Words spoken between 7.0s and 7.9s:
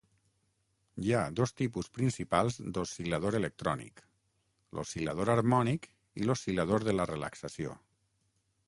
la relaxació.